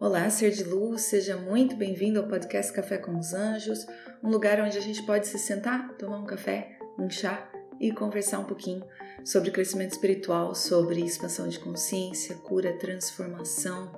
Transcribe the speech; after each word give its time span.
Olá, 0.00 0.30
ser 0.30 0.52
de 0.52 0.62
luz, 0.62 1.02
seja 1.02 1.36
muito 1.36 1.74
bem-vindo 1.74 2.20
ao 2.20 2.28
podcast 2.28 2.72
Café 2.72 2.98
com 2.98 3.18
os 3.18 3.34
Anjos, 3.34 3.84
um 4.22 4.30
lugar 4.30 4.60
onde 4.60 4.78
a 4.78 4.80
gente 4.80 5.02
pode 5.02 5.26
se 5.26 5.36
sentar, 5.40 5.92
tomar 5.94 6.18
um 6.18 6.24
café, 6.24 6.78
um 6.96 7.10
chá 7.10 7.50
e 7.80 7.90
conversar 7.90 8.38
um 8.38 8.44
pouquinho 8.44 8.84
sobre 9.24 9.50
crescimento 9.50 9.90
espiritual, 9.90 10.54
sobre 10.54 11.00
expansão 11.00 11.48
de 11.48 11.58
consciência, 11.58 12.36
cura, 12.36 12.72
transformação, 12.74 13.90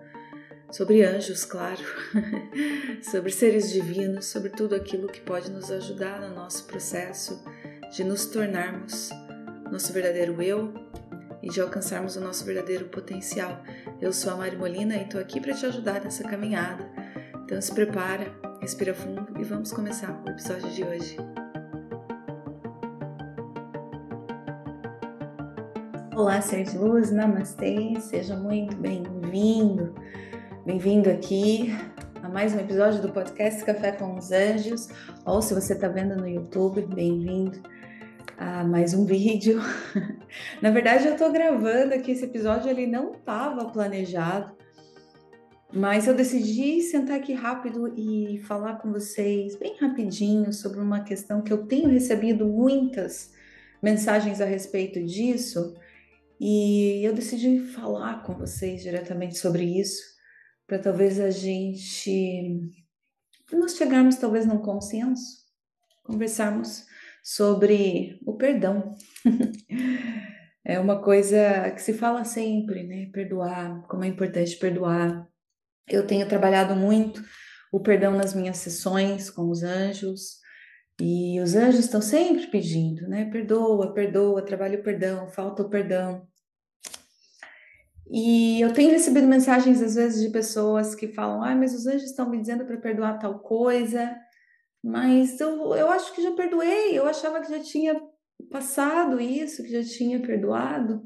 sobre 0.73 1.05
anjos, 1.05 1.45
claro, 1.45 1.85
sobre 3.05 3.31
seres 3.31 3.71
divinos, 3.71 4.25
sobre 4.25 4.49
tudo 4.49 4.75
aquilo 4.75 5.07
que 5.07 5.21
pode 5.21 5.51
nos 5.51 5.71
ajudar 5.71 6.19
no 6.19 6.35
nosso 6.35 6.65
processo 6.65 7.45
de 7.93 8.05
nos 8.05 8.25
tornarmos 8.25 9.11
nosso 9.71 9.93
verdadeiro 9.93 10.43
eu 10.43 10.90
e 11.43 11.49
de 11.49 11.61
alcançarmos 11.61 12.17
o 12.17 12.21
nosso 12.21 12.45
verdadeiro 12.45 12.87
potencial. 12.87 13.63
Eu 14.01 14.13
sou 14.13 14.33
a 14.33 14.37
Mari 14.37 14.57
Molina 14.57 14.97
e 14.97 15.03
estou 15.03 15.21
aqui 15.21 15.41
para 15.41 15.55
te 15.55 15.67
ajudar 15.67 16.01
nessa 16.03 16.23
caminhada. 16.25 16.87
Então 17.45 17.61
se 17.61 17.75
prepara, 17.75 18.33
respira 18.61 18.95
fundo 18.95 19.27
e 19.39 19.45
vamos 19.45 19.73
começar 19.73 20.23
o 20.25 20.31
episódio 20.31 20.71
de 20.71 20.85
hoje. 20.85 21.17
Olá, 26.15 26.41
ser 26.43 26.65
de 26.65 26.77
luz, 26.77 27.11
namastê, 27.11 27.99
seja 27.99 28.37
muito 28.37 28.77
bem-vindo, 28.77 29.95
bem-vindo 30.67 31.09
aqui 31.09 31.75
a 32.23 32.29
mais 32.29 32.55
um 32.55 32.59
episódio 32.59 33.01
do 33.01 33.11
podcast 33.11 33.65
Café 33.65 33.93
com 33.93 34.19
os 34.19 34.31
Anjos, 34.31 34.91
ou 35.25 35.41
se 35.41 35.55
você 35.55 35.73
está 35.73 35.89
vendo 35.89 36.15
no 36.15 36.29
YouTube, 36.29 36.83
bem-vindo 36.95 37.63
a 38.41 38.65
mais 38.65 38.95
um 38.95 39.05
vídeo. 39.05 39.61
Na 40.63 40.71
verdade, 40.71 41.07
eu 41.07 41.15
tô 41.15 41.31
gravando 41.31 41.93
aqui 41.93 42.13
esse 42.13 42.25
episódio, 42.25 42.71
ele 42.71 42.87
não 42.87 43.13
estava 43.13 43.67
planejado, 43.67 44.57
mas 45.71 46.07
eu 46.07 46.15
decidi 46.15 46.81
sentar 46.81 47.19
aqui 47.19 47.35
rápido 47.35 47.93
e 47.95 48.39
falar 48.47 48.77
com 48.77 48.91
vocês 48.91 49.57
bem 49.57 49.77
rapidinho 49.77 50.55
sobre 50.55 50.81
uma 50.81 51.05
questão 51.05 51.43
que 51.43 51.53
eu 51.53 51.67
tenho 51.67 51.91
recebido 51.91 52.47
muitas 52.47 53.31
mensagens 53.83 54.41
a 54.41 54.47
respeito 54.47 55.05
disso, 55.05 55.75
e 56.41 57.05
eu 57.05 57.13
decidi 57.13 57.61
falar 57.61 58.23
com 58.23 58.33
vocês 58.33 58.81
diretamente 58.81 59.37
sobre 59.37 59.65
isso, 59.65 60.03
para 60.67 60.79
talvez 60.79 61.21
a 61.21 61.29
gente 61.29 62.73
nós 63.53 63.77
chegarmos 63.77 64.17
talvez 64.17 64.47
num 64.47 64.59
consenso, 64.59 65.45
conversarmos 66.03 66.89
sobre 67.23 68.19
o 68.25 68.35
perdão. 68.37 68.95
é 70.65 70.79
uma 70.79 71.03
coisa 71.03 71.71
que 71.71 71.83
se 71.83 71.95
fala 71.95 72.25
sempre, 72.25 72.83
né? 72.85 73.11
Perdoar, 73.13 73.83
como 73.89 74.05
é 74.05 74.09
importante 74.09 74.57
perdoar. 74.57 75.29
Eu 75.89 76.07
tenho 76.07 76.29
trabalhado 76.29 76.77
muito 76.77 77.23
o 77.73 77.81
perdão 77.81 78.13
nas 78.13 78.35
minhas 78.35 78.59
sessões 78.59 79.31
com 79.31 79.49
os 79.49 79.63
anjos, 79.63 80.41
e 81.01 81.41
os 81.41 81.55
anjos 81.55 81.81
estão 81.81 82.03
sempre 82.03 82.47
pedindo, 82.49 83.09
né? 83.09 83.25
Perdoa, 83.31 83.95
perdoa, 83.95 84.45
trabalha 84.45 84.79
o 84.79 84.83
perdão, 84.83 85.29
falta 85.31 85.63
o 85.63 85.71
perdão. 85.71 86.29
E 88.13 88.61
eu 88.61 88.73
tenho 88.75 88.91
recebido 88.91 89.27
mensagens, 89.27 89.81
às 89.81 89.95
vezes, 89.95 90.21
de 90.21 90.29
pessoas 90.29 90.95
que 90.95 91.09
falam: 91.09 91.43
ah, 91.43 91.55
mas 91.55 91.75
os 91.75 91.87
anjos 91.87 92.11
estão 92.11 92.29
me 92.29 92.39
dizendo 92.39 92.67
para 92.67 92.77
perdoar 92.77 93.19
tal 93.19 93.39
coisa, 93.39 94.15
mas 94.83 95.39
eu, 95.41 95.75
eu 95.75 95.91
acho 95.91 96.13
que 96.15 96.23
já 96.23 96.33
perdoei, 96.33 96.99
eu 96.99 97.07
achava 97.07 97.41
que 97.41 97.51
já 97.51 97.61
tinha 97.63 98.01
passado 98.51 99.21
isso, 99.21 99.63
que 99.63 99.71
já 99.71 99.85
tinha 99.85 100.21
perdoado. 100.21 101.03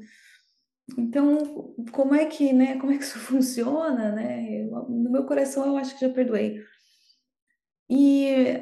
Então, 0.97 1.73
como 1.91 2.13
é 2.13 2.25
que, 2.25 2.53
né, 2.53 2.79
como 2.79 2.93
é 2.93 2.97
que 2.97 3.03
isso 3.03 3.19
funciona, 3.19 4.11
né? 4.11 4.61
Eu, 4.61 4.69
no 4.89 5.11
meu 5.11 5.25
coração 5.25 5.65
eu 5.65 5.77
acho 5.77 5.95
que 5.95 6.05
já 6.05 6.13
perdoei. 6.13 6.63
E 7.89 8.61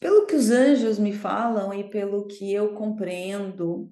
pelo 0.00 0.26
que 0.26 0.36
os 0.36 0.50
anjos 0.50 0.98
me 0.98 1.12
falam 1.12 1.74
e 1.74 1.90
pelo 1.90 2.26
que 2.26 2.52
eu 2.52 2.74
compreendo 2.74 3.90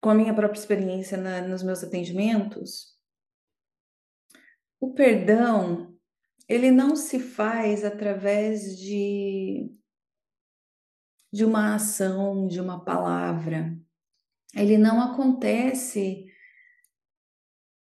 com 0.00 0.10
a 0.10 0.14
minha 0.14 0.34
própria 0.34 0.58
experiência 0.58 1.16
na, 1.16 1.42
nos 1.42 1.62
meus 1.62 1.84
atendimentos, 1.84 2.96
o 4.80 4.92
perdão 4.94 5.91
ele 6.52 6.70
não 6.70 6.94
se 6.94 7.18
faz 7.18 7.82
através 7.82 8.76
de, 8.76 9.70
de 11.32 11.46
uma 11.46 11.74
ação, 11.74 12.46
de 12.46 12.60
uma 12.60 12.84
palavra. 12.84 13.74
Ele 14.54 14.76
não 14.76 15.00
acontece 15.00 16.26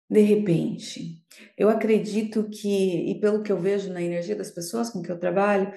de 0.07 0.21
repente. 0.21 1.25
Eu 1.57 1.69
acredito 1.69 2.47
que, 2.49 3.09
e 3.09 3.19
pelo 3.19 3.41
que 3.41 3.51
eu 3.51 3.57
vejo 3.57 3.91
na 3.91 4.01
energia 4.01 4.35
das 4.35 4.51
pessoas 4.51 4.91
com 4.91 5.01
que 5.01 5.11
eu 5.11 5.17
trabalho, 5.17 5.73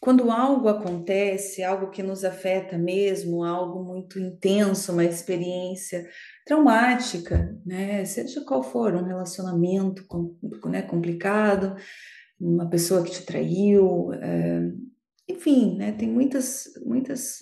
quando 0.00 0.30
algo 0.30 0.68
acontece, 0.68 1.62
algo 1.62 1.90
que 1.90 2.02
nos 2.02 2.24
afeta 2.24 2.78
mesmo, 2.78 3.42
algo 3.42 3.82
muito 3.82 4.18
intenso, 4.18 4.92
uma 4.92 5.04
experiência 5.04 6.08
traumática, 6.46 7.56
né? 7.66 8.04
Seja 8.04 8.44
qual 8.44 8.62
for, 8.62 8.94
um 8.94 9.04
relacionamento 9.04 10.06
né, 10.66 10.82
complicado, 10.82 11.74
uma 12.40 12.68
pessoa 12.70 13.02
que 13.02 13.10
te 13.10 13.22
traiu, 13.24 14.12
é, 14.12 14.70
enfim, 15.28 15.76
né? 15.76 15.92
Tem 15.92 16.08
muitas, 16.08 16.64
muitas, 16.86 17.38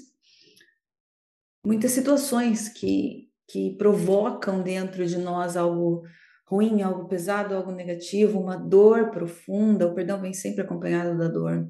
muitas 1.65 1.91
situações 1.91 2.71
que, 2.71 3.29
que 3.49 3.77
provocam 3.77 4.63
dentro 4.63 5.07
de 5.07 5.19
nós 5.19 5.59
algo 5.59 6.05
ruim, 6.47 6.81
algo 6.81 7.07
pesado, 7.07 7.55
algo 7.55 7.71
negativo, 7.71 8.41
uma 8.41 8.57
dor 8.57 9.11
profunda. 9.11 9.87
O 9.87 9.95
perdão 9.95 10.23
vem 10.23 10.33
sempre 10.33 10.63
acompanhado 10.63 11.19
da 11.19 11.29
dor, 11.29 11.69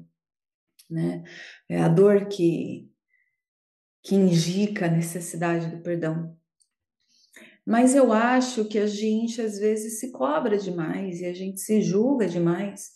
né? 0.89 1.23
É 1.69 1.81
a 1.81 1.87
dor 1.87 2.27
que 2.27 2.89
que 4.03 4.15
indica 4.15 4.85
a 4.85 4.89
necessidade 4.89 5.67
do 5.67 5.83
perdão. 5.83 6.33
Mas 7.65 7.93
eu 7.93 8.13
acho 8.13 8.63
que 8.63 8.79
a 8.79 8.87
gente 8.87 9.41
às 9.41 9.59
vezes 9.59 9.99
se 9.99 10.13
cobra 10.13 10.57
demais 10.57 11.19
e 11.19 11.25
a 11.25 11.33
gente 11.33 11.59
se 11.59 11.81
julga 11.81 12.25
demais 12.25 12.91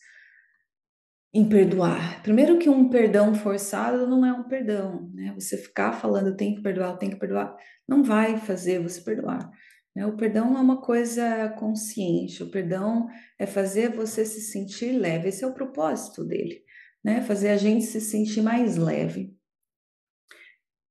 em 1.33 1.47
perdoar. 1.47 2.23
Primeiro 2.23 2.57
que 2.57 2.69
um 2.69 2.89
perdão 2.89 3.35
forçado 3.35 4.07
não 4.07 4.25
é 4.25 4.31
um 4.31 4.47
perdão, 4.47 5.09
né? 5.13 5.33
Você 5.37 5.57
ficar 5.57 5.91
falando 5.93 6.35
tem 6.35 6.55
que 6.55 6.61
perdoar, 6.61 6.97
tem 6.97 7.09
que 7.09 7.19
perdoar, 7.19 7.55
não 7.87 8.03
vai 8.03 8.37
fazer 8.37 8.81
você 8.81 9.01
perdoar. 9.01 9.51
Né? 9.95 10.05
O 10.05 10.15
perdão 10.15 10.57
é 10.57 10.61
uma 10.61 10.81
coisa 10.81 11.49
consciente, 11.57 12.43
o 12.43 12.49
perdão 12.49 13.07
é 13.37 13.45
fazer 13.45 13.93
você 13.93 14.25
se 14.25 14.41
sentir 14.41 14.97
leve, 14.97 15.29
esse 15.29 15.43
é 15.43 15.47
o 15.47 15.53
propósito 15.53 16.23
dele, 16.23 16.63
né? 17.03 17.21
Fazer 17.21 17.49
a 17.49 17.57
gente 17.57 17.85
se 17.85 17.99
sentir 17.99 18.41
mais 18.41 18.77
leve. 18.77 19.35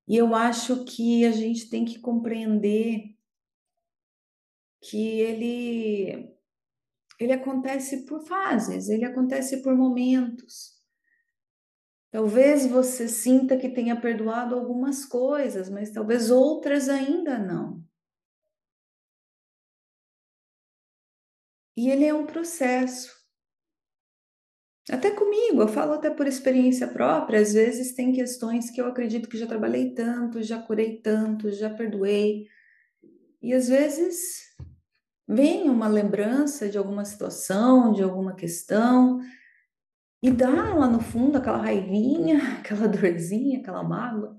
E 0.08 0.16
eu 0.16 0.34
acho 0.34 0.84
que 0.84 1.24
a 1.24 1.30
gente 1.30 1.70
tem 1.70 1.84
que 1.84 2.00
compreender 2.00 3.16
que 4.82 5.20
ele 5.20 6.30
ele 7.18 7.32
acontece 7.32 8.06
por 8.06 8.22
fases, 8.26 8.88
ele 8.88 9.04
acontece 9.04 9.62
por 9.62 9.76
momentos. 9.76 10.80
Talvez 12.10 12.66
você 12.66 13.06
sinta 13.06 13.56
que 13.58 13.68
tenha 13.68 14.00
perdoado 14.00 14.54
algumas 14.54 15.04
coisas, 15.04 15.68
mas 15.68 15.92
talvez 15.92 16.30
outras 16.30 16.88
ainda 16.88 17.38
não. 17.38 17.84
E 21.76 21.88
ele 21.88 22.04
é 22.04 22.14
um 22.14 22.26
processo. 22.26 23.19
Até 24.90 25.12
comigo, 25.12 25.62
eu 25.62 25.68
falo 25.68 25.92
até 25.92 26.10
por 26.10 26.26
experiência 26.26 26.88
própria, 26.88 27.40
às 27.40 27.52
vezes 27.52 27.94
tem 27.94 28.12
questões 28.12 28.70
que 28.70 28.80
eu 28.80 28.86
acredito 28.86 29.28
que 29.28 29.38
já 29.38 29.46
trabalhei 29.46 29.94
tanto, 29.94 30.42
já 30.42 30.58
curei 30.58 30.96
tanto, 30.96 31.52
já 31.52 31.70
perdoei. 31.70 32.48
E 33.40 33.54
às 33.54 33.68
vezes 33.68 34.40
vem 35.28 35.70
uma 35.70 35.86
lembrança 35.86 36.68
de 36.68 36.76
alguma 36.76 37.04
situação, 37.04 37.92
de 37.92 38.02
alguma 38.02 38.34
questão, 38.34 39.20
e 40.20 40.28
dá 40.28 40.74
lá 40.74 40.88
no 40.88 41.00
fundo 41.00 41.38
aquela 41.38 41.58
raivinha, 41.58 42.40
aquela 42.58 42.88
dorzinha, 42.88 43.60
aquela 43.60 43.84
mágoa, 43.84 44.36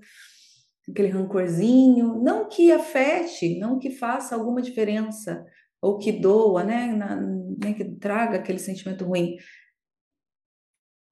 aquele 0.86 1.08
rancorzinho, 1.08 2.22
não 2.22 2.46
que 2.46 2.70
afete, 2.70 3.58
não 3.58 3.78
que 3.78 3.90
faça 3.90 4.34
alguma 4.34 4.60
diferença, 4.60 5.46
ou 5.80 5.96
que 5.96 6.12
doa, 6.12 6.62
né, 6.62 6.88
na, 6.88 7.16
né 7.16 7.72
que 7.74 7.84
traga 7.96 8.36
aquele 8.36 8.58
sentimento 8.58 9.06
ruim. 9.06 9.36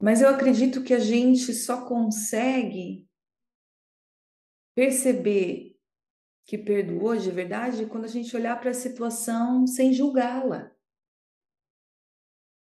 Mas 0.01 0.23
eu 0.23 0.29
acredito 0.29 0.83
que 0.83 0.95
a 0.95 0.99
gente 0.99 1.53
só 1.53 1.87
consegue 1.87 3.07
perceber 4.75 5.77
que 6.47 6.57
perdoou 6.57 7.17
de 7.17 7.31
verdade 7.31 7.87
quando 7.87 8.07
a 8.07 8.09
gente 8.09 8.35
olhar 8.35 8.59
para 8.59 8.71
a 8.71 8.75
situação 8.75 9.67
sem 9.67 9.93
julgá-la. 9.93 10.73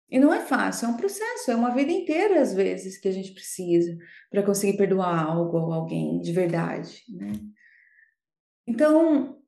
E 0.08 0.20
não 0.20 0.32
é 0.32 0.40
fácil, 0.40 0.86
é 0.86 0.88
um 0.88 0.96
processo, 0.96 1.50
é 1.50 1.56
uma 1.56 1.74
vida 1.74 1.90
inteira, 1.90 2.40
às 2.40 2.54
vezes, 2.54 2.96
que 2.96 3.08
a 3.08 3.12
gente 3.12 3.32
precisa 3.32 3.98
para 4.30 4.44
conseguir 4.44 4.78
perdoar 4.78 5.26
algo 5.26 5.58
ou 5.58 5.72
alguém 5.72 6.20
de 6.20 6.32
verdade. 6.32 7.02
Né? 7.08 7.32
Então, 8.64 9.42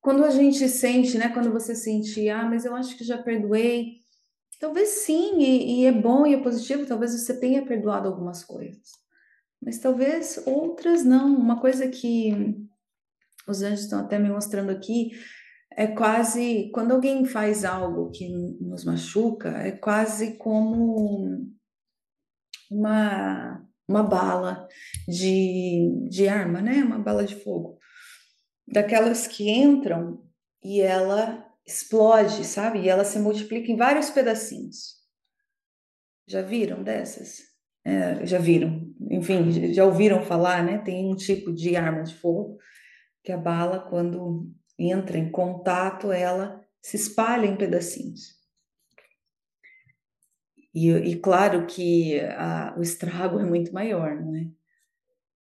quando 0.00 0.24
a 0.24 0.30
gente 0.30 0.68
sente, 0.68 1.16
né? 1.16 1.28
Quando 1.28 1.52
você 1.52 1.74
sente, 1.74 2.28
ah, 2.28 2.44
mas 2.44 2.64
eu 2.64 2.74
acho 2.74 2.96
que 2.96 3.04
já 3.04 3.22
perdoei. 3.22 3.98
Talvez 4.58 4.88
sim, 4.88 5.38
e, 5.38 5.82
e 5.82 5.86
é 5.86 5.92
bom 5.92 6.26
e 6.26 6.34
é 6.34 6.42
positivo, 6.42 6.86
talvez 6.86 7.12
você 7.12 7.38
tenha 7.38 7.64
perdoado 7.64 8.08
algumas 8.08 8.44
coisas. 8.44 8.90
Mas 9.62 9.78
talvez 9.78 10.42
outras 10.46 11.04
não. 11.04 11.36
Uma 11.36 11.60
coisa 11.60 11.88
que 11.88 12.56
os 13.46 13.62
anjos 13.62 13.84
estão 13.84 14.00
até 14.00 14.18
me 14.18 14.28
mostrando 14.28 14.70
aqui 14.70 15.10
é 15.70 15.86
quase 15.86 16.70
quando 16.72 16.92
alguém 16.92 17.24
faz 17.24 17.64
algo 17.64 18.10
que 18.10 18.28
nos 18.60 18.84
machuca, 18.84 19.48
é 19.50 19.72
quase 19.72 20.36
como 20.36 21.46
uma, 22.70 23.64
uma 23.86 24.02
bala 24.02 24.66
de, 25.06 26.08
de 26.08 26.28
arma, 26.28 26.60
né? 26.60 26.82
Uma 26.82 26.98
bala 26.98 27.24
de 27.24 27.36
fogo. 27.36 27.78
Daquelas 28.66 29.26
que 29.26 29.48
entram 29.48 30.22
e 30.62 30.80
ela 30.80 31.47
explode, 31.68 32.44
sabe? 32.44 32.80
E 32.80 32.88
ela 32.88 33.04
se 33.04 33.18
multiplica 33.18 33.70
em 33.70 33.76
vários 33.76 34.08
pedacinhos. 34.08 34.96
Já 36.26 36.40
viram 36.40 36.82
dessas? 36.82 37.42
É, 37.84 38.24
já 38.26 38.38
viram, 38.38 38.90
enfim, 39.10 39.72
já 39.72 39.84
ouviram 39.84 40.22
falar, 40.22 40.64
né? 40.64 40.78
Tem 40.78 41.06
um 41.06 41.14
tipo 41.14 41.52
de 41.52 41.76
arma 41.76 42.02
de 42.02 42.14
fogo 42.14 42.58
que 43.22 43.30
a 43.30 43.36
bala, 43.36 43.80
quando 43.88 44.50
entra 44.78 45.18
em 45.18 45.30
contato, 45.30 46.10
ela 46.10 46.64
se 46.80 46.96
espalha 46.96 47.46
em 47.46 47.56
pedacinhos. 47.56 48.38
E, 50.74 50.90
e 50.90 51.16
claro 51.16 51.66
que 51.66 52.20
a, 52.20 52.74
o 52.78 52.82
estrago 52.82 53.38
é 53.38 53.44
muito 53.44 53.72
maior, 53.72 54.14
não 54.14 54.34
é? 54.36 54.46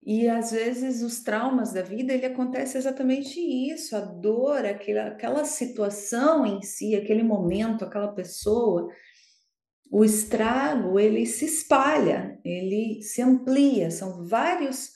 E 0.06 0.28
às 0.28 0.52
vezes 0.52 1.02
os 1.02 1.22
traumas 1.22 1.72
da 1.72 1.82
vida, 1.82 2.14
ele 2.14 2.26
acontece 2.26 2.78
exatamente 2.78 3.40
isso, 3.40 3.96
a 3.96 4.02
dor, 4.02 4.66
aquela, 4.66 5.08
aquela 5.08 5.46
situação 5.46 6.46
em 6.46 6.62
si, 6.62 6.94
aquele 6.94 7.24
momento, 7.24 7.86
aquela 7.86 8.12
pessoa, 8.12 8.90
o 9.90 10.04
estrago, 10.04 11.00
ele 11.00 11.26
se 11.26 11.46
espalha, 11.46 12.40
ele 12.44 13.02
se 13.02 13.22
amplia, 13.22 13.92
são 13.92 14.28
vários 14.28 14.92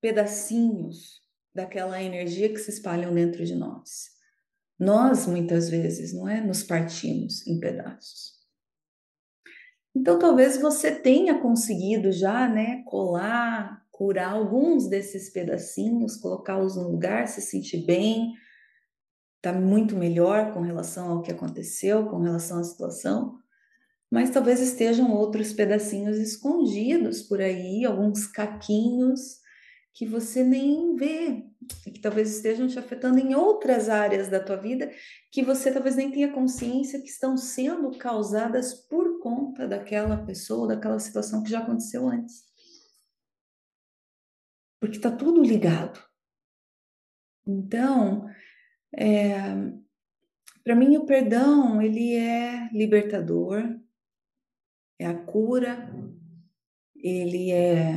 pedacinhos 0.00 1.22
daquela 1.54 2.00
energia 2.00 2.48
que 2.48 2.58
se 2.58 2.70
espalham 2.70 3.14
dentro 3.14 3.44
de 3.44 3.54
nós. 3.54 4.10
Nós, 4.78 5.26
muitas 5.26 5.70
vezes, 5.70 6.12
não 6.12 6.28
é? 6.28 6.40
Nos 6.40 6.62
partimos 6.62 7.46
em 7.46 7.58
pedaços. 7.58 8.36
Então, 9.94 10.18
talvez 10.18 10.58
você 10.60 10.94
tenha 10.94 11.40
conseguido 11.40 12.12
já, 12.12 12.46
né, 12.46 12.82
colar, 12.84 13.85
curar 13.96 14.32
alguns 14.32 14.88
desses 14.88 15.30
pedacinhos, 15.30 16.18
colocá-los 16.18 16.76
no 16.76 16.90
lugar, 16.90 17.26
se 17.26 17.40
sentir 17.40 17.86
bem, 17.86 18.34
tá 19.40 19.54
muito 19.54 19.96
melhor 19.96 20.52
com 20.52 20.60
relação 20.60 21.10
ao 21.10 21.22
que 21.22 21.32
aconteceu, 21.32 22.04
com 22.06 22.18
relação 22.18 22.58
à 22.58 22.64
situação, 22.64 23.38
mas 24.12 24.28
talvez 24.28 24.60
estejam 24.60 25.10
outros 25.14 25.54
pedacinhos 25.54 26.18
escondidos 26.18 27.22
por 27.22 27.40
aí, 27.40 27.86
alguns 27.86 28.26
caquinhos 28.26 29.38
que 29.94 30.04
você 30.04 30.44
nem 30.44 30.94
vê, 30.94 31.46
que 31.84 31.98
talvez 31.98 32.36
estejam 32.36 32.68
te 32.68 32.78
afetando 32.78 33.18
em 33.18 33.34
outras 33.34 33.88
áreas 33.88 34.28
da 34.28 34.38
tua 34.38 34.56
vida, 34.56 34.90
que 35.32 35.42
você 35.42 35.72
talvez 35.72 35.96
nem 35.96 36.10
tenha 36.10 36.30
consciência 36.32 37.00
que 37.00 37.08
estão 37.08 37.34
sendo 37.34 37.90
causadas 37.96 38.74
por 38.74 39.20
conta 39.20 39.66
daquela 39.66 40.18
pessoa, 40.18 40.68
daquela 40.68 40.98
situação 40.98 41.42
que 41.42 41.50
já 41.50 41.60
aconteceu 41.60 42.06
antes. 42.06 42.45
Porque 44.80 44.96
está 44.96 45.10
tudo 45.10 45.42
ligado. 45.42 46.02
Então, 47.46 48.28
é, 48.94 49.36
para 50.64 50.74
mim 50.74 50.96
o 50.96 51.06
perdão 51.06 51.80
ele 51.80 52.14
é 52.14 52.68
libertador, 52.72 53.62
é 54.98 55.06
a 55.06 55.14
cura, 55.14 55.88
ele 56.96 57.52
é 57.52 57.92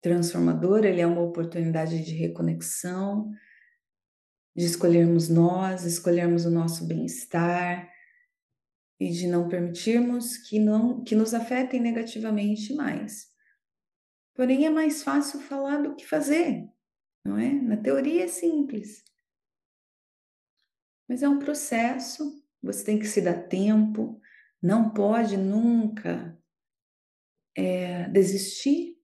transformador, 0.00 0.84
ele 0.84 1.00
é 1.00 1.06
uma 1.06 1.22
oportunidade 1.22 2.04
de 2.04 2.14
reconexão, 2.14 3.30
de 4.54 4.64
escolhermos 4.64 5.28
nós, 5.28 5.84
escolhermos 5.84 6.44
o 6.44 6.50
nosso 6.50 6.86
bem-estar 6.86 7.90
e 9.00 9.10
de 9.10 9.26
não 9.26 9.48
permitirmos 9.48 10.36
que 10.36 10.60
não 10.60 11.02
que 11.02 11.16
nos 11.16 11.34
afetem 11.34 11.80
negativamente 11.80 12.72
mais. 12.74 13.33
Porém 14.34 14.66
é 14.66 14.70
mais 14.70 15.02
fácil 15.02 15.40
falar 15.40 15.82
do 15.82 15.94
que 15.94 16.04
fazer, 16.06 16.68
não 17.24 17.38
é? 17.38 17.52
Na 17.52 17.76
teoria 17.76 18.24
é 18.24 18.28
simples. 18.28 19.04
Mas 21.08 21.22
é 21.22 21.28
um 21.28 21.38
processo, 21.38 22.42
você 22.62 22.84
tem 22.84 22.98
que 22.98 23.06
se 23.06 23.20
dar 23.20 23.46
tempo, 23.46 24.20
não 24.60 24.90
pode 24.90 25.36
nunca 25.36 26.36
é, 27.56 28.08
desistir 28.08 28.98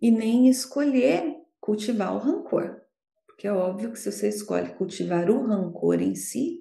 e 0.00 0.10
nem 0.10 0.48
escolher 0.48 1.36
cultivar 1.60 2.14
o 2.14 2.18
rancor. 2.18 2.80
Porque 3.26 3.46
é 3.46 3.52
óbvio 3.52 3.90
que 3.90 3.98
se 3.98 4.12
você 4.12 4.28
escolhe 4.28 4.74
cultivar 4.74 5.28
o 5.30 5.46
rancor 5.46 6.00
em 6.00 6.14
si, 6.14 6.60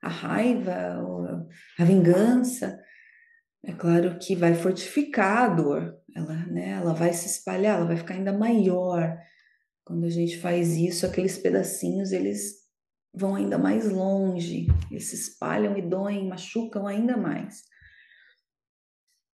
a 0.00 0.08
raiva, 0.08 0.72
a 1.78 1.84
vingança, 1.84 2.78
é 3.62 3.72
claro 3.72 4.18
que 4.18 4.36
vai 4.36 4.54
fortificar 4.54 5.50
a 5.50 5.54
dor, 5.54 5.98
ela, 6.14 6.34
né, 6.46 6.70
ela 6.70 6.94
vai 6.94 7.12
se 7.12 7.26
espalhar, 7.26 7.76
ela 7.76 7.86
vai 7.86 7.96
ficar 7.96 8.14
ainda 8.14 8.32
maior. 8.32 9.18
Quando 9.84 10.04
a 10.04 10.10
gente 10.10 10.38
faz 10.38 10.76
isso, 10.76 11.04
aqueles 11.04 11.36
pedacinhos, 11.36 12.12
eles 12.12 12.64
vão 13.12 13.34
ainda 13.34 13.58
mais 13.58 13.90
longe, 13.90 14.66
eles 14.90 15.08
se 15.08 15.16
espalham 15.16 15.76
e 15.76 15.82
doem, 15.82 16.28
machucam 16.28 16.86
ainda 16.86 17.16
mais. 17.16 17.62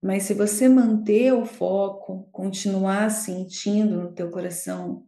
Mas 0.03 0.23
se 0.25 0.35
você 0.35 0.69
manter 0.69 1.33
o 1.33 1.45
foco, 1.45 2.29
continuar 2.33 3.11
sentindo 3.11 4.03
no 4.03 4.15
teu 4.15 4.31
coração 4.31 5.07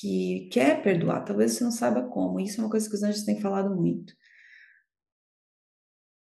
que 0.00 0.48
quer 0.50 0.82
perdoar, 0.82 1.24
talvez 1.24 1.52
você 1.52 1.64
não 1.64 1.70
saiba 1.70 2.08
como, 2.08 2.40
isso 2.40 2.60
é 2.60 2.64
uma 2.64 2.70
coisa 2.70 2.88
que 2.88 2.94
os 2.94 3.02
anjos 3.02 3.24
têm 3.24 3.40
falado 3.40 3.74
muito. 3.74 4.14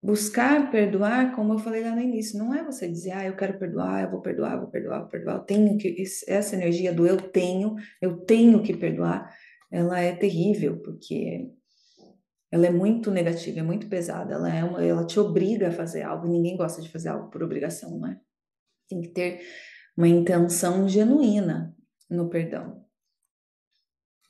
Buscar 0.00 0.70
perdoar, 0.70 1.34
como 1.34 1.54
eu 1.54 1.58
falei 1.58 1.82
lá 1.82 1.90
no 1.90 2.00
início, 2.00 2.38
não 2.38 2.54
é 2.54 2.62
você 2.62 2.88
dizer, 2.88 3.10
ah, 3.10 3.26
eu 3.26 3.34
quero 3.34 3.58
perdoar, 3.58 4.04
eu 4.04 4.10
vou 4.10 4.20
perdoar, 4.20 4.54
eu 4.54 4.60
vou 4.60 4.70
perdoar, 4.70 5.00
vou 5.00 5.08
perdoar, 5.08 5.36
eu 5.36 5.42
tenho 5.42 5.76
que. 5.76 6.02
Essa 6.28 6.54
energia 6.54 6.92
do 6.92 7.04
eu 7.04 7.16
tenho, 7.16 7.74
eu 8.00 8.18
tenho 8.18 8.62
que 8.62 8.76
perdoar, 8.76 9.34
ela 9.72 9.99
é 9.99 10.14
terrível, 10.14 10.80
porque 10.80 11.50
ela 12.50 12.66
é 12.66 12.70
muito 12.70 13.11
negativa, 13.11 13.58
é 13.58 13.62
muito 13.62 13.88
pesada, 13.88 14.34
ela 14.34 14.54
é 14.54 14.62
uma, 14.62 14.84
ela 14.84 15.04
te 15.04 15.18
obriga 15.18 15.68
a 15.68 15.73
fazer 15.73 16.02
algo, 16.02 16.26
e 16.26 16.30
ninguém 16.30 16.56
gosta 16.56 16.80
de 16.80 16.88
fazer 16.88 17.08
algo 17.08 17.28
por 17.28 17.42
obrigação, 17.42 17.99
não 17.99 18.08
é? 18.08 18.20
Tem 18.88 19.00
que 19.00 19.08
ter 19.08 19.40
uma 19.96 20.06
intenção 20.06 20.88
genuína 20.88 21.76
no 22.08 22.30
perdão. 22.30 22.87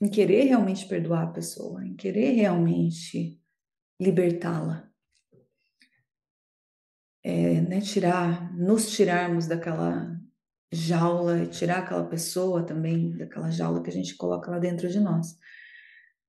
Em 0.01 0.09
querer 0.09 0.45
realmente 0.45 0.87
perdoar 0.87 1.23
a 1.23 1.31
pessoa, 1.31 1.85
em 1.85 1.95
querer 1.95 2.31
realmente 2.31 3.39
libertá-la. 4.01 4.88
É, 7.23 7.61
né, 7.61 7.81
tirar, 7.81 8.55
nos 8.55 8.91
tirarmos 8.91 9.45
daquela 9.45 10.17
jaula, 10.71 11.45
tirar 11.47 11.79
aquela 11.79 12.05
pessoa 12.05 12.65
também 12.65 13.17
daquela 13.17 13.51
jaula 13.51 13.83
que 13.83 13.89
a 13.89 13.93
gente 13.93 14.15
coloca 14.15 14.49
lá 14.49 14.59
dentro 14.59 14.87
de 14.87 14.99
nós. 14.99 15.37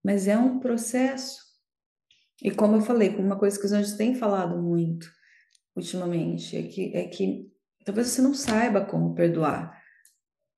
Mas 0.03 0.27
é 0.27 0.37
um 0.37 0.59
processo 0.59 1.51
e 2.43 2.51
como 2.51 2.77
eu 2.77 2.81
falei, 2.81 3.15
uma 3.17 3.39
coisa 3.39 3.59
que 3.59 3.67
os 3.67 3.73
anjos 3.73 3.95
têm 3.95 4.15
falado 4.15 4.61
muito 4.61 5.11
ultimamente 5.77 6.57
é 6.57 6.63
que, 6.63 6.97
é 6.97 7.07
que 7.07 7.51
talvez 7.85 8.09
você 8.09 8.23
não 8.23 8.35
saiba 8.35 8.85
como 8.85 9.15
perdoar, 9.15 9.79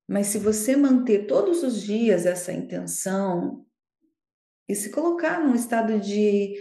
mas 0.09 0.29
se 0.29 0.39
você 0.39 0.77
manter 0.77 1.27
todos 1.27 1.62
os 1.62 1.83
dias 1.83 2.25
essa 2.25 2.53
intenção 2.53 3.65
e 4.69 4.75
se 4.75 4.91
colocar 4.91 5.41
num 5.41 5.55
estado 5.55 5.99
de, 5.99 6.55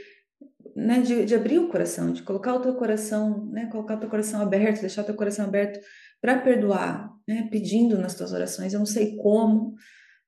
né, 0.76 1.02
de, 1.02 1.26
de 1.26 1.36
abrir 1.36 1.60
o 1.60 1.70
coração, 1.70 2.12
de 2.12 2.24
colocar 2.24 2.54
o 2.54 2.62
teu 2.62 2.76
coração, 2.76 3.46
né, 3.48 3.68
colocar 3.68 3.96
o 3.96 4.00
teu 4.00 4.10
coração 4.10 4.42
aberto, 4.42 4.82
deixar 4.82 5.02
o 5.02 5.06
teu 5.06 5.16
coração 5.16 5.46
aberto 5.46 5.80
para 6.22 6.40
perdoar, 6.40 7.12
né, 7.28 7.48
pedindo 7.52 7.98
nas 7.98 8.16
tuas 8.16 8.32
orações, 8.32 8.74
eu 8.74 8.80
não 8.80 8.86
sei 8.86 9.16
como, 9.18 9.76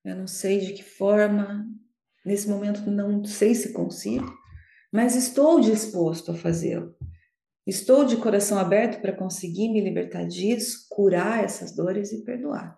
eu 0.03 0.15
não 0.15 0.27
sei 0.27 0.59
de 0.59 0.73
que 0.73 0.83
forma, 0.83 1.65
nesse 2.25 2.49
momento 2.49 2.89
não 2.89 3.23
sei 3.23 3.55
se 3.55 3.73
consigo, 3.73 4.31
mas 4.91 5.15
estou 5.15 5.59
disposto 5.59 6.31
a 6.31 6.35
fazê-lo. 6.35 6.95
Estou 7.65 8.03
de 8.03 8.17
coração 8.17 8.59
aberto 8.59 9.01
para 9.01 9.13
conseguir 9.13 9.69
me 9.69 9.79
libertar 9.79 10.25
disso, 10.25 10.85
curar 10.89 11.43
essas 11.43 11.73
dores 11.73 12.11
e 12.11 12.23
perdoar. 12.23 12.77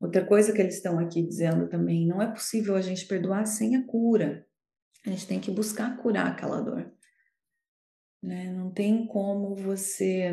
Outra 0.00 0.24
coisa 0.24 0.52
que 0.52 0.60
eles 0.60 0.76
estão 0.76 0.98
aqui 0.98 1.22
dizendo 1.22 1.68
também, 1.68 2.06
não 2.06 2.20
é 2.20 2.26
possível 2.26 2.74
a 2.74 2.80
gente 2.80 3.06
perdoar 3.06 3.46
sem 3.46 3.76
a 3.76 3.86
cura. 3.86 4.46
A 5.06 5.10
gente 5.10 5.26
tem 5.26 5.40
que 5.40 5.50
buscar 5.50 5.96
curar 5.96 6.26
aquela 6.26 6.60
dor. 6.60 6.92
Né? 8.22 8.52
Não 8.52 8.70
tem 8.70 9.06
como 9.06 9.54
você 9.54 10.30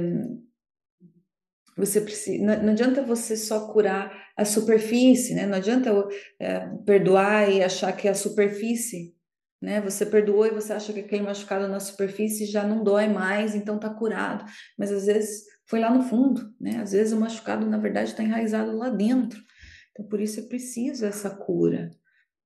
Você 1.77 2.01
precisa, 2.01 2.43
não, 2.43 2.63
não 2.63 2.73
adianta 2.73 3.01
você 3.03 3.37
só 3.37 3.71
curar 3.71 4.11
a 4.35 4.43
superfície, 4.43 5.35
né? 5.35 5.45
Não 5.45 5.55
adianta 5.57 5.91
é, 6.39 6.67
perdoar 6.85 7.49
e 7.49 7.63
achar 7.63 7.95
que 7.95 8.07
é 8.07 8.11
a 8.11 8.15
superfície, 8.15 9.15
né? 9.61 9.79
Você 9.81 10.05
perdoou 10.05 10.45
e 10.45 10.51
você 10.51 10.73
acha 10.73 10.91
que 10.91 11.01
aquele 11.01 11.23
machucado 11.23 11.67
na 11.67 11.79
superfície 11.79 12.45
já 12.45 12.63
não 12.63 12.83
dói 12.83 13.07
mais, 13.07 13.53
então 13.55 13.79
tá 13.79 13.89
curado. 13.89 14.43
Mas 14.77 14.91
às 14.91 15.05
vezes 15.05 15.43
foi 15.67 15.79
lá 15.79 15.93
no 15.93 16.01
fundo, 16.01 16.51
né? 16.59 16.81
Às 16.81 16.93
vezes 16.93 17.13
o 17.13 17.19
machucado 17.19 17.65
na 17.67 17.77
verdade 17.77 18.09
está 18.09 18.23
enraizado 18.23 18.75
lá 18.75 18.89
dentro. 18.89 19.39
Então 19.91 20.07
por 20.07 20.19
isso 20.19 20.39
é 20.39 20.43
preciso 20.43 21.05
essa 21.05 21.29
cura, 21.29 21.91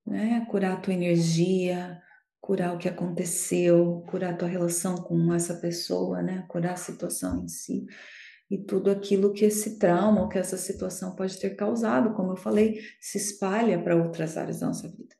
né? 0.05 0.45
Curar 0.49 0.73
a 0.73 0.79
tua 0.81 0.93
energia, 0.93 2.00
curar 2.51 2.75
o 2.75 2.77
que 2.77 2.89
aconteceu, 2.89 4.03
curar 4.09 4.33
a 4.33 4.35
tua 4.35 4.47
relação 4.49 4.97
com 4.97 5.33
essa 5.33 5.55
pessoa, 5.55 6.21
né? 6.21 6.43
Curar 6.49 6.73
a 6.73 6.75
situação 6.75 7.45
em 7.45 7.47
si 7.47 7.85
e 8.49 8.57
tudo 8.57 8.91
aquilo 8.91 9.31
que 9.31 9.45
esse 9.45 9.79
trauma 9.79 10.23
ou 10.23 10.27
que 10.27 10.37
essa 10.37 10.57
situação 10.57 11.15
pode 11.15 11.39
ter 11.39 11.51
causado, 11.51 12.13
como 12.13 12.33
eu 12.33 12.35
falei, 12.35 12.81
se 12.99 13.17
espalha 13.17 13.81
para 13.81 13.95
outras 13.95 14.35
áreas 14.35 14.59
da 14.59 14.67
nossa 14.67 14.89
vida. 14.89 15.15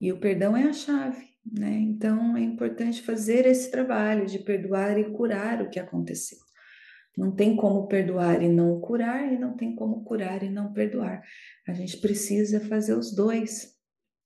E 0.00 0.12
o 0.12 0.20
perdão 0.20 0.56
é 0.56 0.68
a 0.68 0.72
chave, 0.72 1.26
né? 1.44 1.72
Então 1.72 2.36
é 2.36 2.42
importante 2.42 3.02
fazer 3.02 3.44
esse 3.44 3.68
trabalho 3.68 4.24
de 4.24 4.38
perdoar 4.38 4.96
e 5.00 5.10
curar 5.10 5.62
o 5.62 5.68
que 5.68 5.80
aconteceu. 5.80 6.38
Não 7.18 7.34
tem 7.34 7.56
como 7.56 7.88
perdoar 7.88 8.40
e 8.40 8.48
não 8.48 8.80
curar, 8.80 9.32
e 9.32 9.36
não 9.36 9.56
tem 9.56 9.74
como 9.74 10.04
curar 10.04 10.44
e 10.44 10.48
não 10.48 10.72
perdoar. 10.72 11.24
A 11.66 11.72
gente 11.72 11.96
precisa 11.96 12.60
fazer 12.60 12.96
os 12.96 13.12
dois, 13.12 13.74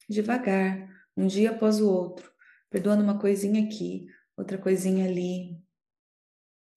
devagar, 0.07 0.96
um 1.17 1.27
dia 1.27 1.51
após 1.51 1.81
o 1.81 1.89
outro, 1.91 2.31
perdoando 2.71 3.03
uma 3.03 3.19
coisinha 3.19 3.65
aqui, 3.65 4.07
outra 4.37 4.59
coisinha 4.59 5.07
ali, 5.07 5.59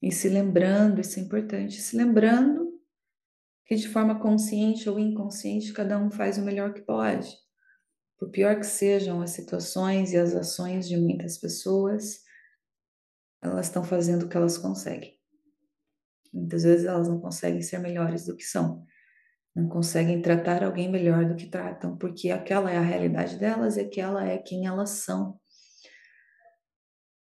e 0.02 0.12
se 0.12 0.30
lembrando, 0.30 1.02
isso 1.02 1.20
é 1.20 1.24
importante, 1.24 1.82
se 1.82 1.98
lembrando 1.98 2.70
que 3.66 3.76
de 3.76 3.88
forma 3.88 4.20
consciente 4.20 4.90
ou 4.90 4.98
inconsciente 4.98 5.74
cada 5.74 5.98
um 6.00 6.10
faz 6.10 6.38
o 6.38 6.42
melhor 6.42 6.74
que 6.74 6.82
pode. 6.82 7.30
Por 8.18 8.30
pior 8.30 8.56
que 8.58 8.66
sejam 8.66 9.22
as 9.22 9.32
situações 9.32 10.12
e 10.12 10.18
as 10.18 10.34
ações 10.34 10.88
de 10.88 10.98
muitas 10.98 11.38
pessoas, 11.38 12.22
elas 13.42 13.68
estão 13.68 13.84
fazendo 13.84 14.24
o 14.24 14.30
que 14.30 14.38
elas 14.38 14.58
conseguem. 14.58 15.18
Muitas 16.34 16.64
vezes 16.64 16.86
elas 16.86 17.08
não 17.08 17.20
conseguem 17.20 17.62
ser 17.62 17.80
melhores 17.80 18.26
do 18.26 18.36
que 18.36 18.44
são, 18.44 18.86
não 19.56 19.68
conseguem 19.68 20.22
tratar 20.22 20.64
alguém 20.64 20.90
melhor 20.90 21.26
do 21.26 21.36
que 21.36 21.48
tratam, 21.48 21.98
porque 21.98 22.30
aquela 22.30 22.72
é 22.72 22.78
a 22.78 22.82
realidade 22.82 23.38
delas 23.38 23.78
e 23.78 23.82
aquela 23.82 24.28
é 24.28 24.38
quem 24.38 24.66
elas 24.66 24.90
são. 24.92 25.40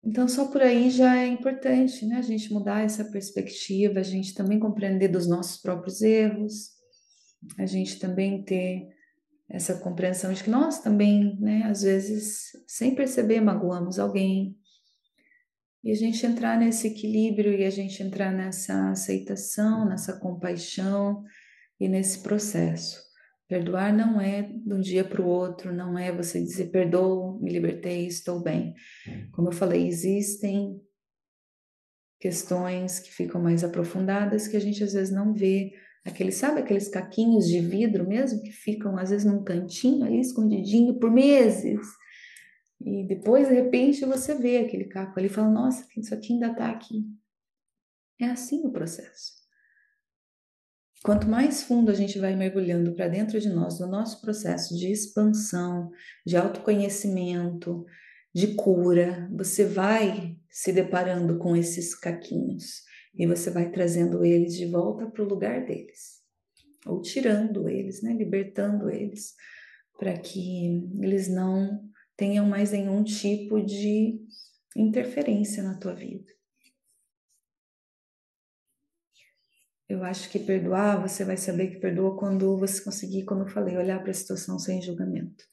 Então, 0.03 0.27
só 0.27 0.47
por 0.47 0.61
aí 0.61 0.89
já 0.89 1.17
é 1.17 1.27
importante, 1.27 2.05
né? 2.05 2.17
A 2.17 2.21
gente 2.21 2.51
mudar 2.51 2.83
essa 2.83 3.05
perspectiva, 3.05 3.99
a 3.99 4.03
gente 4.03 4.33
também 4.33 4.59
compreender 4.59 5.07
dos 5.07 5.27
nossos 5.27 5.61
próprios 5.61 6.01
erros, 6.01 6.71
a 7.57 7.65
gente 7.65 7.99
também 7.99 8.43
ter 8.43 8.89
essa 9.49 9.79
compreensão 9.79 10.33
de 10.33 10.43
que 10.43 10.49
nós 10.49 10.79
também, 10.79 11.37
né, 11.39 11.63
às 11.63 11.83
vezes, 11.83 12.51
sem 12.67 12.95
perceber, 12.95 13.39
magoamos 13.39 13.99
alguém. 13.99 14.57
E 15.83 15.91
a 15.91 15.95
gente 15.95 16.25
entrar 16.25 16.57
nesse 16.57 16.87
equilíbrio 16.87 17.53
e 17.53 17.63
a 17.63 17.69
gente 17.69 18.01
entrar 18.01 18.31
nessa 18.31 18.91
aceitação, 18.91 19.87
nessa 19.87 20.19
compaixão 20.19 21.23
e 21.79 21.87
nesse 21.87 22.19
processo. 22.19 23.01
Perdoar 23.47 23.93
não 23.95 24.19
é 24.19 24.41
de 24.41 24.73
um 24.73 24.79
dia 24.79 25.03
para 25.03 25.21
o 25.21 25.27
outro, 25.27 25.73
não 25.73 25.97
é 25.97 26.11
você 26.11 26.41
dizer 26.41 26.71
perdoo, 26.71 27.39
me 27.39 27.51
libertei, 27.51 28.07
estou 28.07 28.41
bem. 28.41 28.73
Como 29.31 29.49
eu 29.49 29.51
falei, 29.51 29.87
existem 29.87 30.81
questões 32.19 32.99
que 32.99 33.11
ficam 33.11 33.41
mais 33.41 33.63
aprofundadas 33.63 34.47
que 34.47 34.55
a 34.55 34.59
gente 34.59 34.83
às 34.83 34.93
vezes 34.93 35.13
não 35.13 35.33
vê. 35.33 35.73
Aqueles, 36.05 36.35
sabe 36.35 36.61
aqueles 36.61 36.87
caquinhos 36.87 37.47
de 37.47 37.59
vidro 37.59 38.07
mesmo 38.07 38.41
que 38.41 38.51
ficam 38.51 38.97
às 38.97 39.09
vezes 39.09 39.25
num 39.25 39.43
cantinho 39.43 40.05
ali 40.05 40.19
escondidinho 40.19 40.97
por 40.99 41.11
meses. 41.11 41.79
E 42.81 43.05
depois, 43.07 43.47
de 43.47 43.53
repente, 43.53 44.05
você 44.05 44.35
vê 44.35 44.57
aquele 44.57 44.85
caco 44.85 45.17
ali 45.17 45.27
e 45.27 45.31
fala: 45.31 45.49
Nossa, 45.49 45.87
isso 45.97 46.13
aqui 46.13 46.33
ainda 46.33 46.47
está 46.47 46.69
aqui. 46.69 47.05
É 48.19 48.25
assim 48.25 48.65
o 48.65 48.71
processo. 48.71 49.42
Quanto 51.03 51.27
mais 51.27 51.63
fundo 51.63 51.91
a 51.91 51.93
gente 51.93 52.17
vai 52.17 52.33
mergulhando 52.33 52.93
para 52.93 53.09
dentro 53.09 53.37
de 53.37 53.49
nós, 53.49 53.77
do 53.77 53.85
nosso 53.85 54.21
processo 54.21 54.73
de 54.73 54.89
expansão, 54.89 55.91
de 56.25 56.37
autoconhecimento, 56.37 57.85
de 58.33 58.55
cura, 58.55 59.29
você 59.35 59.65
vai 59.65 60.37
se 60.49 60.71
deparando 60.71 61.37
com 61.37 61.57
esses 61.57 61.93
caquinhos 61.93 62.83
e 63.13 63.27
você 63.27 63.51
vai 63.51 63.69
trazendo 63.69 64.23
eles 64.23 64.55
de 64.55 64.65
volta 64.65 65.05
para 65.05 65.21
o 65.21 65.27
lugar 65.27 65.65
deles, 65.65 66.21
ou 66.85 67.01
tirando 67.01 67.67
eles, 67.67 68.01
né, 68.01 68.13
libertando 68.13 68.89
eles, 68.89 69.33
para 69.99 70.17
que 70.17 70.87
eles 71.01 71.27
não 71.27 71.83
tenham 72.15 72.47
mais 72.47 72.71
nenhum 72.71 73.03
tipo 73.03 73.61
de 73.61 74.21
interferência 74.73 75.61
na 75.63 75.77
tua 75.77 75.93
vida. 75.93 76.31
Eu 79.93 80.03
acho 80.03 80.27
que 80.31 80.39
perdoar, 80.39 80.99
você 80.99 81.23
vai 81.23 81.37
saber 81.37 81.67
que 81.67 81.79
perdoa 81.79 82.17
quando 82.17 82.57
você 82.57 82.83
conseguir, 82.83 83.25
como 83.25 83.43
eu 83.43 83.47
falei, 83.47 83.77
olhar 83.77 84.01
para 84.01 84.09
a 84.09 84.13
situação 84.15 84.57
sem 84.57 84.81
julgamento. 84.81 85.43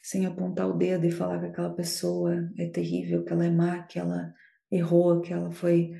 Sem 0.00 0.24
apontar 0.24 0.68
o 0.68 0.78
dedo 0.78 1.04
e 1.04 1.10
falar 1.10 1.40
que 1.40 1.46
aquela 1.46 1.74
pessoa 1.74 2.48
é 2.56 2.68
terrível, 2.68 3.24
que 3.24 3.32
ela 3.32 3.44
é 3.44 3.50
má, 3.50 3.82
que 3.82 3.98
ela 3.98 4.32
errou, 4.70 5.20
que 5.20 5.32
ela 5.32 5.50
foi. 5.50 5.90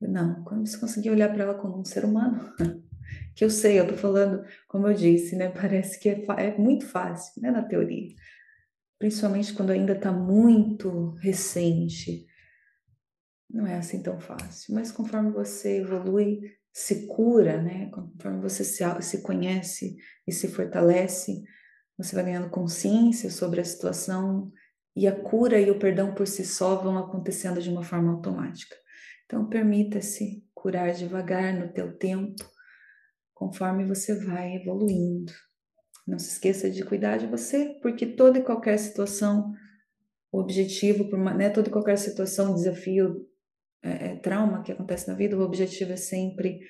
Não, 0.00 0.44
quando 0.44 0.68
você 0.68 0.78
conseguir 0.78 1.10
olhar 1.10 1.34
para 1.34 1.42
ela 1.42 1.54
como 1.54 1.80
um 1.80 1.84
ser 1.84 2.04
humano, 2.04 2.48
que 3.34 3.44
eu 3.44 3.50
sei, 3.50 3.80
eu 3.80 3.88
tô 3.88 3.96
falando, 3.96 4.44
como 4.68 4.86
eu 4.86 4.94
disse, 4.94 5.34
né? 5.34 5.48
Parece 5.48 5.98
que 5.98 6.08
é, 6.08 6.24
é 6.38 6.56
muito 6.56 6.86
fácil, 6.86 7.42
né? 7.42 7.50
Na 7.50 7.64
teoria. 7.64 8.14
Principalmente 9.00 9.52
quando 9.52 9.70
ainda 9.70 9.94
está 9.94 10.12
muito 10.12 11.16
recente 11.16 12.24
não 13.50 13.66
é 13.66 13.76
assim 13.76 14.02
tão 14.02 14.20
fácil, 14.20 14.74
mas 14.74 14.92
conforme 14.92 15.30
você 15.30 15.78
evolui, 15.78 16.40
se 16.72 17.06
cura, 17.06 17.60
né? 17.60 17.90
Conforme 17.90 18.40
você 18.40 18.62
se, 18.62 18.84
se 19.02 19.22
conhece 19.22 19.96
e 20.26 20.32
se 20.32 20.48
fortalece, 20.48 21.42
você 21.96 22.14
vai 22.14 22.24
ganhando 22.24 22.50
consciência 22.50 23.30
sobre 23.30 23.60
a 23.60 23.64
situação 23.64 24.52
e 24.94 25.06
a 25.06 25.12
cura 25.12 25.60
e 25.60 25.70
o 25.70 25.78
perdão 25.78 26.14
por 26.14 26.26
si 26.26 26.44
só 26.44 26.76
vão 26.76 26.98
acontecendo 26.98 27.60
de 27.60 27.70
uma 27.70 27.82
forma 27.82 28.12
automática. 28.12 28.76
Então, 29.24 29.48
permita-se 29.48 30.44
curar 30.54 30.92
devagar 30.92 31.52
no 31.54 31.72
teu 31.72 31.96
tempo, 31.96 32.44
conforme 33.34 33.84
você 33.84 34.14
vai 34.24 34.56
evoluindo. 34.56 35.32
Não 36.06 36.18
se 36.18 36.32
esqueça 36.32 36.70
de 36.70 36.84
cuidar 36.84 37.18
de 37.18 37.26
você, 37.26 37.78
porque 37.82 38.06
toda 38.06 38.38
e 38.38 38.42
qualquer 38.42 38.78
situação, 38.78 39.52
o 40.32 40.40
objetivo, 40.40 41.04
né, 41.36 41.50
toda 41.50 41.68
e 41.68 41.72
qualquer 41.72 41.98
situação, 41.98 42.54
desafio 42.54 43.28
é, 43.82 44.08
é, 44.08 44.16
trauma 44.16 44.62
que 44.62 44.72
acontece 44.72 45.08
na 45.08 45.14
vida, 45.14 45.36
o 45.36 45.42
objetivo 45.42 45.92
é 45.92 45.96
sempre 45.96 46.60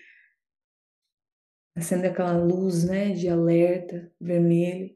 acender 1.77 2.11
aquela 2.11 2.37
luz, 2.37 2.85
né, 2.85 3.12
de 3.12 3.29
alerta 3.29 4.11
vermelho 4.21 4.91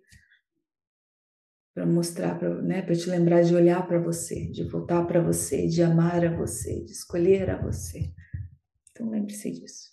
para 1.75 1.87
mostrar 1.87 2.39
para, 2.39 2.61
né, 2.61 2.83
para 2.83 2.95
te 2.95 3.09
lembrar 3.09 3.43
de 3.43 3.55
olhar 3.55 3.87
para 3.87 3.99
você, 3.99 4.51
de 4.51 4.65
voltar 4.65 5.07
para 5.07 5.23
você, 5.23 5.67
de 5.67 5.83
amar 5.83 6.25
a 6.25 6.37
você, 6.37 6.85
de 6.85 6.91
escolher 6.91 7.49
a 7.51 7.61
você. 7.61 8.13
Então 8.91 9.09
lembre-se 9.09 9.51
disso 9.51 9.92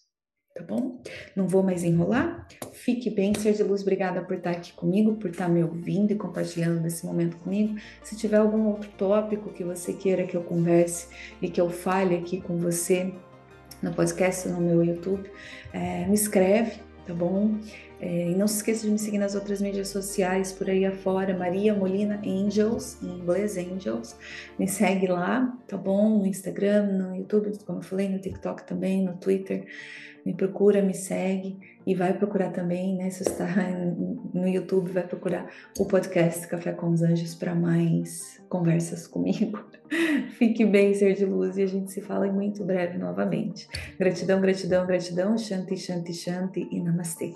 tá 0.54 0.64
bom? 0.64 1.00
Não 1.36 1.48
vou 1.48 1.64
mais 1.64 1.84
enrolar. 1.84 2.48
Fique 2.74 3.10
bem, 3.10 3.34
ser 3.34 3.54
de 3.54 3.64
luz, 3.64 3.82
obrigada 3.82 4.22
por 4.22 4.38
estar 4.38 4.52
aqui 4.52 4.74
comigo, 4.74 5.16
por 5.16 5.30
estar 5.30 5.48
me 5.48 5.64
ouvindo 5.64 6.12
e 6.12 6.16
compartilhando 6.16 6.82
desse 6.82 7.06
momento 7.06 7.38
comigo. 7.38 7.76
Se 8.04 8.16
tiver 8.16 8.38
algum 8.38 8.68
outro 8.68 8.90
tópico 8.98 9.52
que 9.52 9.64
você 9.64 9.94
queira 9.94 10.26
que 10.26 10.36
eu 10.36 10.42
converse 10.42 11.08
e 11.42 11.50
que 11.50 11.60
eu 11.60 11.70
fale 11.70 12.16
aqui 12.16 12.42
com 12.42 12.58
você 12.58 13.14
no 13.82 13.94
podcast, 13.94 14.48
no 14.50 14.60
meu 14.60 14.84
YouTube, 14.84 15.30
é, 15.72 16.06
me 16.06 16.16
escreve, 16.16 16.80
tá 17.06 17.14
bom? 17.14 17.58
É, 18.02 18.30
e 18.30 18.36
não 18.36 18.48
se 18.48 18.58
esqueça 18.58 18.86
de 18.86 18.92
me 18.92 19.00
seguir 19.00 19.18
nas 19.18 19.36
outras 19.36 19.62
mídias 19.62 19.90
sociais 19.90 20.54
por 20.54 20.70
aí 20.70 20.86
afora, 20.86 21.38
Maria 21.38 21.74
Molina 21.74 22.22
Angels, 22.26 22.98
em 23.04 23.08
inglês 23.08 23.58
Angels. 23.58 24.16
Me 24.58 24.68
segue 24.68 25.08
lá, 25.08 25.54
tá 25.68 25.76
bom? 25.76 26.18
No 26.18 26.26
Instagram, 26.26 26.84
no 26.88 27.16
YouTube, 27.16 27.52
como 27.66 27.80
eu 27.80 27.84
falei, 27.84 28.08
no 28.08 28.20
TikTok 28.20 28.66
também, 28.66 29.04
no 29.04 29.18
Twitter 29.18 29.66
me 30.26 30.34
procura, 30.34 30.82
me 30.82 30.94
segue 30.94 31.58
e 31.86 31.96
vai 31.96 32.14
procurar 32.14 32.52
também, 32.52 32.96
né? 32.96 33.10
Se 33.10 33.24
está 33.24 33.48
no 34.34 34.48
YouTube, 34.48 34.92
vai 34.92 35.04
procurar 35.04 35.50
o 35.78 35.86
podcast 35.86 36.48
Café 36.48 36.72
com 36.72 36.90
os 36.90 37.02
Anjos 37.02 37.36
para 37.36 37.56
mais 37.56 38.42
conversas 38.50 39.08
comigo. 39.08 39.64
Fique 40.38 40.66
bem, 40.66 40.94
ser 40.94 41.16
de 41.16 41.26
luz, 41.26 41.58
e 41.58 41.64
a 41.64 41.68
gente 41.68 41.92
se 41.92 42.02
fala 42.02 42.28
muito 42.32 42.64
breve 42.64 42.98
novamente. 42.98 43.68
Gratidão, 43.98 44.40
gratidão, 44.40 44.86
gratidão. 44.86 45.38
Shanti, 45.38 45.78
shanti, 45.78 46.14
shanti 46.14 46.68
e 46.72 46.80
namastê. 46.80 47.34